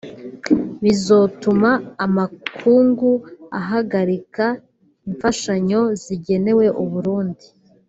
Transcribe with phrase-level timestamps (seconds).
[0.83, 1.69] bizotuma
[2.05, 3.11] amakungu
[3.59, 4.45] ahagarika
[5.07, 7.45] imfashanyo zigenewe u Burundi